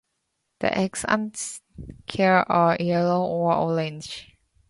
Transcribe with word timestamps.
The 0.61 0.65
legs 0.69 1.05
and 1.07 1.37
cere 2.09 2.37
are 2.49 2.75
yellow 2.79 3.23
or 3.23 3.53
orange. 3.53 4.35